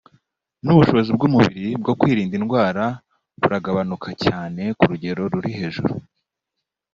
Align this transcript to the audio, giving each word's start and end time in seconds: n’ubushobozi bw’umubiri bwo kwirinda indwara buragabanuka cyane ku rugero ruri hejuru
n’ubushobozi 0.63 1.09
bw’umubiri 1.17 1.69
bwo 1.81 1.93
kwirinda 1.99 2.35
indwara 2.39 2.83
buragabanuka 3.39 4.09
cyane 4.25 4.61
ku 4.77 4.83
rugero 4.91 5.21
ruri 5.31 5.49
hejuru 5.57 5.93